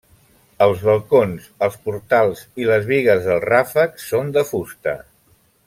[0.65, 4.97] Els balcons, els portals i les bigues del ràfec són de fusta.